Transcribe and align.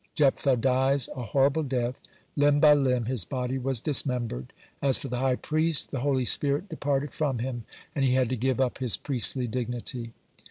Jephthah 0.15 0.55
dies 0.57 1.09
a 1.15 1.21
horrible 1.21 1.61
death. 1.61 2.01
Limb 2.35 2.59
by 2.59 2.73
limb 2.73 3.05
his 3.05 3.23
body 3.23 3.59
was 3.59 3.79
dismembered. 3.79 4.51
As 4.81 4.97
for 4.97 5.09
the 5.09 5.19
high 5.19 5.35
priest, 5.35 5.91
the 5.91 5.99
holy 5.99 6.25
spirit 6.25 6.67
departed 6.69 7.11
from 7.13 7.37
him, 7.37 7.65
and 7.93 8.03
he 8.03 8.15
had 8.15 8.29
to 8.29 8.35
give 8.35 8.59
up 8.59 8.79
his 8.79 8.97
priestly 8.97 9.45
dignity. 9.45 10.13